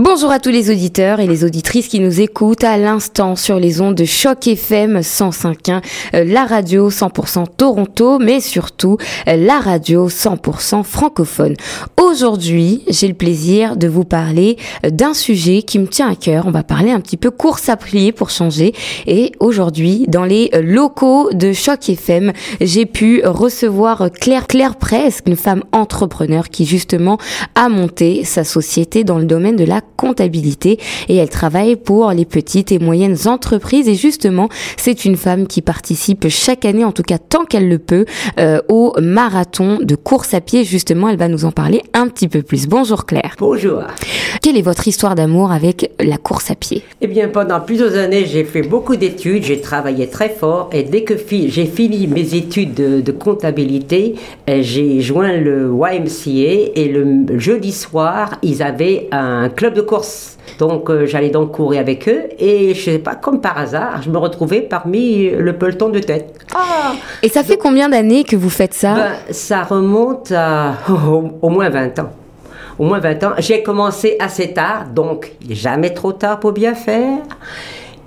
[0.00, 3.80] Bonjour à tous les auditeurs et les auditrices qui nous écoutent à l'instant sur les
[3.80, 5.82] ondes de Choc FM 105.1,
[6.14, 11.54] euh, la radio 100% Toronto, mais surtout euh, la radio 100% francophone.
[11.96, 16.46] Aujourd'hui, j'ai le plaisir de vous parler euh, d'un sujet qui me tient à cœur.
[16.48, 18.74] On va parler un petit peu course à pied pour changer.
[19.06, 25.36] Et aujourd'hui, dans les locaux de Choc FM, j'ai pu recevoir Claire Claire Presque, une
[25.36, 27.16] femme entrepreneur qui justement
[27.54, 30.78] a monté sa société dans le domaine de la comptabilité
[31.08, 35.62] et elle travaille pour les petites et moyennes entreprises et justement c'est une femme qui
[35.62, 38.04] participe chaque année, en tout cas tant qu'elle le peut,
[38.38, 40.64] euh, au marathon de course à pied.
[40.64, 42.66] Justement, elle va nous en parler un petit peu plus.
[42.66, 43.34] Bonjour Claire.
[43.38, 43.82] Bonjour.
[44.42, 46.82] Quelle est votre histoire d'amour avec la course à pied?
[47.00, 51.02] Eh bien, pendant plusieurs années, j'ai fait beaucoup d'études, j'ai travaillé très fort et dès
[51.02, 54.16] que j'ai fini mes études de, comptabilité,
[54.48, 60.38] euh, j'ai joint le YMCA et le jeudi soir, ils avaient un club de course.
[60.58, 64.10] Donc euh, j'allais donc courir avec eux et je sais pas, comme par hasard, je
[64.10, 66.38] me retrouvais parmi le peloton de tête.
[66.54, 68.94] Ah et ça fait combien d'années que vous faites ça?
[68.94, 70.74] Ben, Ça remonte à
[71.42, 72.10] au, moins 20 ans.
[72.78, 73.32] Au moins 20 ans.
[73.38, 77.18] J'ai commencé assez tard, donc jamais trop tard pour bien faire.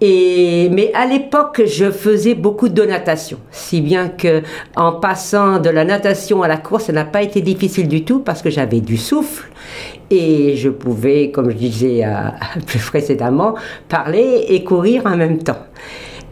[0.00, 4.42] Et, mais à l'époque, je faisais beaucoup de natation, si bien que
[4.76, 8.18] en passant de la natation à la course, ça n'a pas été difficile du tout
[8.18, 9.48] parce que j'avais du souffle
[10.10, 12.02] et je pouvais, comme je disais
[12.66, 13.54] plus précédemment,
[13.88, 15.66] parler et courir en même temps.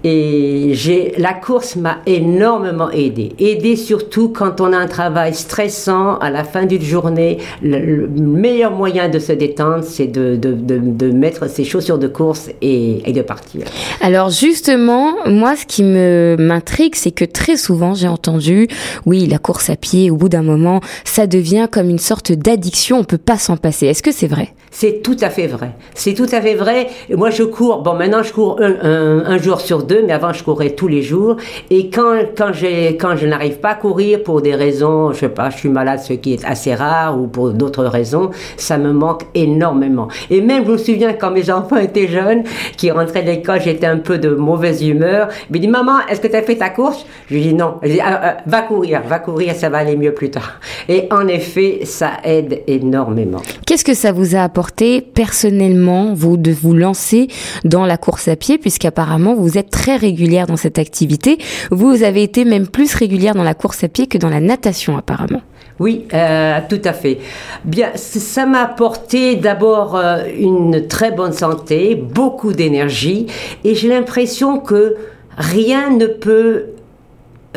[0.04, 3.32] Et j'ai, la course m'a énormément aidé.
[3.38, 7.38] Aidé surtout quand on a un travail stressant à la fin d'une journée.
[7.62, 12.50] Le, meilleur moyen de se détendre, c'est de, de, de, mettre ses chaussures de course
[12.60, 13.62] et, et, de partir.
[14.00, 18.68] Alors justement, moi, ce qui me m'intrigue, c'est que très souvent, j'ai entendu,
[19.06, 22.98] oui, la course à pied, au bout d'un moment, ça devient comme une sorte d'addiction.
[22.98, 23.86] On peut pas s'en passer.
[23.86, 24.54] Est-ce que c'est vrai?
[24.70, 25.72] C'est tout à fait vrai.
[25.94, 26.88] C'est tout à fait vrai.
[27.10, 27.82] Moi, je cours.
[27.82, 30.88] Bon, maintenant, je cours un, un, un jour sur deux mais avant je courais tous
[30.88, 31.36] les jours.
[31.70, 32.52] Et quand, quand,
[33.00, 36.00] quand je n'arrive pas à courir pour des raisons, je sais pas, je suis malade,
[36.00, 40.08] ce qui est assez rare, ou pour d'autres raisons, ça me manque énormément.
[40.30, 42.44] Et même, je me souviens quand mes enfants étaient jeunes,
[42.76, 45.28] qui rentraient de l'école, j'étais un peu de mauvaise humeur.
[45.50, 47.04] Ils me dit, maman, est-ce que tu as fait ta course?
[47.28, 47.76] Je lui dis non.
[48.02, 50.60] Ah, ah, va courir, va courir, ça va aller mieux plus tard.
[50.88, 53.40] Et en effet, ça aide énormément.
[53.66, 57.28] Qu'est-ce que ça vous a apporté personnellement, vous, de vous lancer
[57.64, 61.38] dans la course à pied, puisqu'apparemment vous êtes très très régulière dans cette activité.
[61.72, 64.96] Vous avez été même plus régulière dans la course à pied que dans la natation
[64.96, 65.42] apparemment.
[65.80, 67.18] Oui, euh, tout à fait.
[67.64, 73.26] Bien, ça m'a apporté d'abord euh, une très bonne santé, beaucoup d'énergie,
[73.64, 74.94] et j'ai l'impression que
[75.36, 76.66] rien ne peut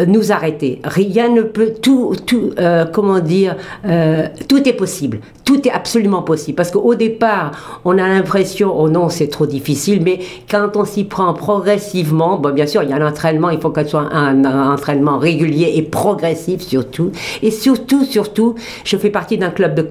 [0.07, 0.81] nous arrêter.
[0.83, 5.19] Rien ne peut, tout, tout, euh, comment dire, euh, tout est possible.
[5.43, 6.55] Tout est absolument possible.
[6.55, 10.19] Parce qu'au départ, on a l'impression, oh non, c'est trop difficile, mais
[10.49, 13.69] quand on s'y prend progressivement, bon, bien sûr, il y a un entraînement, il faut
[13.69, 17.11] que ce soit un, un entraînement régulier et progressif surtout.
[17.41, 19.87] Et surtout, surtout, je fais partie d'un club de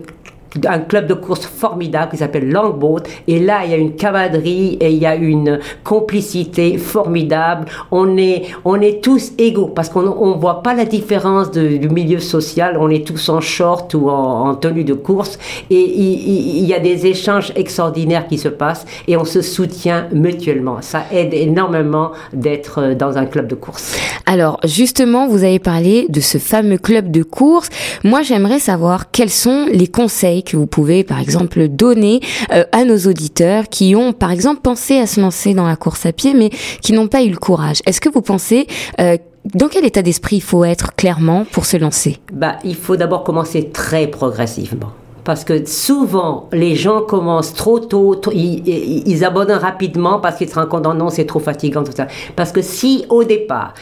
[0.66, 3.02] un club de course formidable qui s'appelle Longboat.
[3.26, 7.66] Et là, il y a une cavalerie et il y a une complicité formidable.
[7.90, 12.20] On est, on est tous égaux parce qu'on ne voit pas la différence du milieu
[12.20, 12.76] social.
[12.78, 15.38] On est tous en short ou en, tenue de course.
[15.70, 20.06] Et il, il, y a des échanges extraordinaires qui se passent et on se soutient
[20.12, 20.78] mutuellement.
[20.80, 24.13] Ça aide énormément d'être dans un club de course.
[24.26, 27.68] Alors, justement, vous avez parlé de ce fameux club de course.
[28.04, 32.20] Moi, j'aimerais savoir quels sont les conseils que vous pouvez, par exemple, donner
[32.52, 36.06] euh, à nos auditeurs qui ont, par exemple, pensé à se lancer dans la course
[36.06, 37.80] à pied, mais qui n'ont pas eu le courage.
[37.86, 38.66] Est-ce que vous pensez
[39.00, 39.18] euh,
[39.54, 42.18] dans quel état d'esprit il faut être clairement pour se lancer?
[42.32, 44.92] Bah, il faut d'abord commencer très progressivement
[45.24, 50.68] parce que souvent les gens commencent trop tôt, ils, abandonnent rapidement parce qu'ils se rendent
[50.68, 52.06] compte non c'est trop fatigant tout ça.
[52.36, 53.74] Parce que si au départ,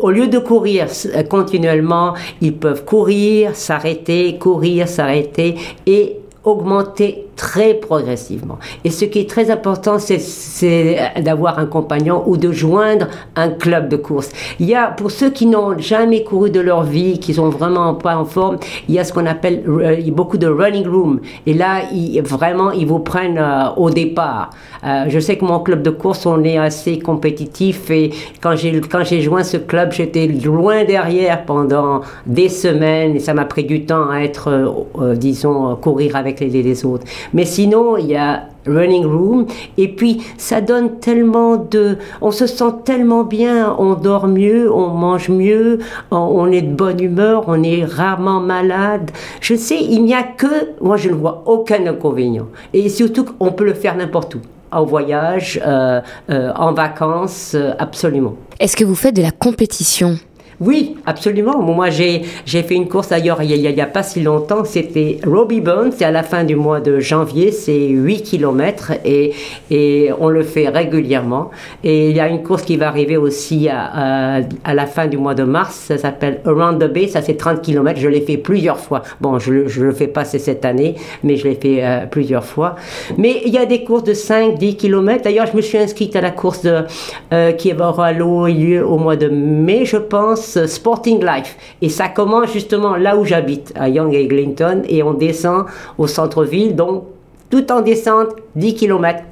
[0.00, 0.86] au lieu de courir
[1.28, 8.58] continuellement, ils peuvent courir, s'arrêter, courir, s'arrêter et augmenter très progressivement.
[8.84, 13.88] Et ce qui est très important, c'est d'avoir un compagnon ou de joindre un club
[13.88, 14.30] de course.
[14.58, 17.94] Il y a, pour ceux qui n'ont jamais couru de leur vie, qui sont vraiment
[17.94, 18.56] pas en forme,
[18.88, 21.20] il y a ce qu'on appelle euh, beaucoup de running room.
[21.46, 21.82] Et là,
[22.22, 24.50] vraiment, ils vous prennent euh, au départ.
[24.84, 28.10] Euh, je sais que mon club de course, on est assez compétitif et
[28.40, 33.34] quand j'ai quand j'ai joint ce club, j'étais loin derrière pendant des semaines et ça
[33.34, 34.74] m'a pris du temps à être,
[35.16, 37.04] disons, courir avec les autres.
[37.32, 39.46] Mais sinon, il y a running room.
[39.78, 41.98] Et puis, ça donne tellement de...
[42.20, 45.78] On se sent tellement bien, on dort mieux, on mange mieux,
[46.10, 49.10] on, est de bonne humeur, on est rarement malade.
[49.40, 50.74] Je sais, il n'y a que...
[50.80, 52.48] Moi, je ne vois aucun inconvénient.
[52.72, 54.40] Et surtout, on peut le faire n'importe où
[54.72, 58.34] en voyage, euh, euh, en vacances, euh, absolument.
[58.60, 60.18] Est-ce que vous faites de la compétition?
[60.60, 61.60] Oui, absolument.
[61.60, 64.64] Moi, j'ai, fait une course ailleurs il n'y a, a, pas si longtemps.
[64.64, 65.92] C'était Robbie Bones.
[65.94, 67.52] C'est à la fin du mois de janvier.
[67.52, 69.32] C'est 8 km et,
[69.70, 71.50] et on le fait régulièrement.
[71.84, 75.18] Et il y a une course qui va arriver aussi à, à, la fin du
[75.18, 75.74] mois de mars.
[75.88, 77.08] Ça s'appelle Around the Bay.
[77.08, 78.00] Ça, c'est 30 km.
[78.00, 79.02] Je l'ai fait plusieurs fois.
[79.20, 82.76] Bon, je ne le fais pas cette année, mais je l'ai fait euh, plusieurs fois.
[83.18, 85.22] Mais il y a des courses de 5, 10 km.
[85.22, 86.84] D'ailleurs, je me suis inscrite à la course de,
[87.32, 91.56] euh, qui aura lieu au mois de mai, je pense Sporting Life.
[91.82, 95.66] Et ça commence justement là où j'habite, à Young Eglinton, et on descend
[95.98, 97.04] au centre-ville, donc
[97.50, 99.22] tout en descente, 10 km.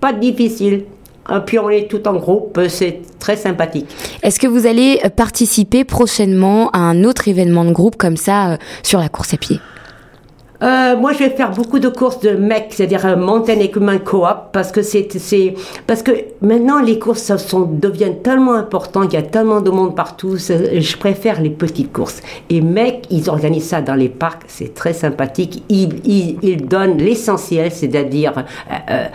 [0.00, 0.84] Pas difficile.
[1.44, 3.86] Puis on est tout en groupe, c'est très sympathique.
[4.22, 8.56] Est-ce que vous allez participer prochainement à un autre événement de groupe comme ça euh,
[8.82, 9.60] sur la course à pied?
[10.60, 14.50] Euh, moi, je vais faire beaucoup de courses de MEC, c'est-à-dire euh, Mountain Equipment Co-op,
[14.52, 15.54] parce que c'est, c'est,
[15.86, 16.10] parce que
[16.42, 20.36] maintenant les courses sont, deviennent tellement importantes, il y a tellement de monde partout.
[20.36, 22.20] Je préfère les petites courses.
[22.50, 25.62] Et MEC, ils organisent ça dans les parcs, c'est très sympathique.
[25.68, 29.06] Ils, ils, ils donnent l'essentiel, c'est-à-dire euh, euh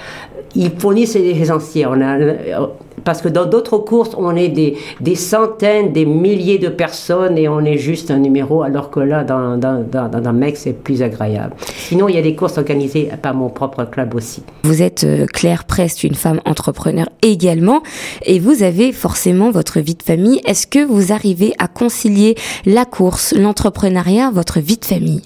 [0.55, 1.87] ils fournissent l'essentiel.
[2.01, 2.69] A,
[3.03, 7.47] parce que dans d'autres courses, on est des, des, centaines, des milliers de personnes et
[7.49, 11.01] on est juste un numéro, alors que là, dans, dans, dans, dans mec, c'est plus
[11.01, 11.53] agréable.
[11.77, 14.43] Sinon, il y a des courses organisées par mon propre club aussi.
[14.63, 17.83] Vous êtes euh, Claire Prest, une femme entrepreneur également,
[18.25, 20.41] et vous avez forcément votre vie de famille.
[20.45, 22.35] Est-ce que vous arrivez à concilier
[22.65, 25.21] la course, l'entrepreneuriat, votre vie de famille?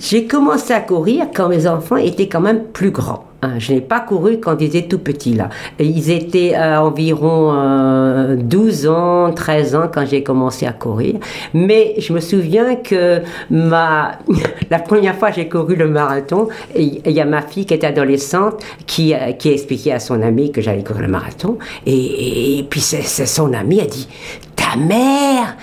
[0.00, 3.24] J'ai commencé à courir quand mes enfants étaient quand même plus grands.
[3.42, 5.48] Hein, je n'ai pas couru quand ils étaient tout petits là.
[5.78, 11.14] Ils étaient à euh, environ euh, 12 ans, 13 ans quand j'ai commencé à courir.
[11.54, 14.18] Mais je me souviens que ma
[14.70, 18.62] la première fois j'ai couru le marathon, il y a ma fille qui était adolescente
[18.86, 21.56] qui, qui a expliqué à son amie que j'allais courir le marathon.
[21.86, 24.06] Et, et, puis c'est, son amie a dit
[24.54, 25.56] ta mère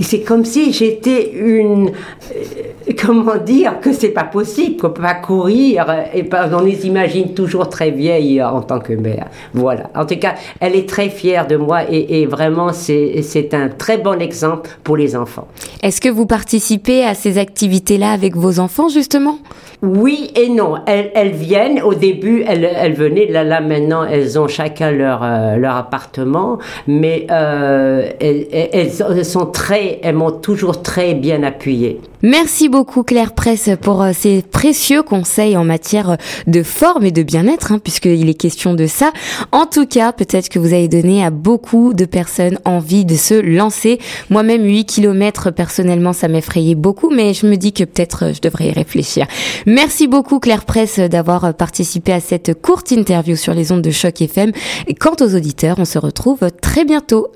[0.00, 5.14] c'est comme si j'étais une, euh, comment dire, que c'est pas possible, qu'on peut pas
[5.14, 9.26] courir, et pas, on les imagine toujours très vieilles en tant que mère.
[9.54, 9.90] Voilà.
[9.94, 13.98] En tout cas, elle est très fière de moi et, et vraiment, c'est un très
[13.98, 15.46] bon exemple pour les enfants.
[15.82, 19.38] Est-ce que vous participez à ces activités-là avec vos enfants, justement?
[19.82, 20.76] Oui et non.
[20.86, 21.82] Elles, elles, viennent.
[21.82, 23.26] Au début, elles, elles venaient.
[23.26, 26.58] Là, là, maintenant, elles ont chacun leur, euh, leur appartement.
[26.86, 32.00] Mais euh, elles, elles, sont très, elles m'ont toujours très bien appuyée.
[32.22, 36.16] Merci beaucoup Claire Presse pour euh, ces précieux conseils en matière
[36.46, 39.12] de forme et de bien-être, hein, puisqu'il est question de ça.
[39.52, 43.34] En tout cas, peut-être que vous avez donné à beaucoup de personnes envie de se
[43.34, 43.98] lancer.
[44.30, 48.68] Moi-même, 8 km, personnellement, ça m'effrayait beaucoup, mais je me dis que peut-être je devrais
[48.68, 49.26] y réfléchir.
[49.66, 54.20] Merci beaucoup Claire Presse d'avoir participé à cette courte interview sur les ondes de choc
[54.20, 54.52] FM.
[54.86, 57.24] Et quant aux auditeurs, on se retrouve très bientôt.